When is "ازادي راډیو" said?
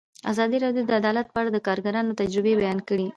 0.31-0.83